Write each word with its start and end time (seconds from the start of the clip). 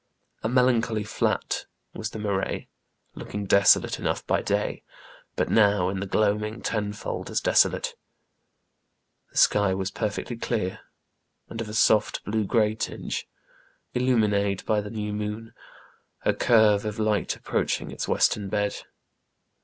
A 0.41 0.49
melancholy 0.49 1.03
flat 1.03 1.67
was 1.93 2.09
the 2.09 2.17
marais, 2.17 2.67
looking 3.13 3.45
desolate 3.45 3.99
enough 3.99 4.25
by 4.25 4.41
day, 4.41 4.81
but 5.35 5.47
now, 5.47 5.89
in 5.89 5.99
the 5.99 6.07
gloaming, 6.07 6.63
tenfold 6.63 7.29
as 7.29 7.39
desolate. 7.39 7.93
The 9.31 9.37
sky 9.37 9.75
was 9.75 9.91
perfectly 9.91 10.37
clear, 10.37 10.79
and 11.49 11.61
of 11.61 11.69
a 11.69 11.75
soft, 11.75 12.23
blue 12.25 12.45
grey 12.45 12.73
tinge; 12.73 13.27
illumined 13.93 14.65
by 14.65 14.81
the 14.81 14.89
new 14.89 15.13
moon, 15.13 15.53
a 16.25 16.33
curve 16.33 16.83
of 16.83 16.97
light 16.97 17.35
approaching 17.35 17.91
its 17.91 18.07
western 18.07 18.49
bed. 18.49 18.77